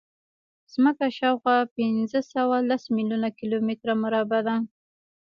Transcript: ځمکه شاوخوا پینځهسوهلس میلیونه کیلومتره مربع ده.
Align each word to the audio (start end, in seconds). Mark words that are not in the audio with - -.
ځمکه 0.73 1.05
شاوخوا 1.17 1.57
پینځهسوهلس 1.75 2.83
میلیونه 2.95 3.29
کیلومتره 3.39 3.93
مربع 4.03 4.39
ده. 4.47 4.55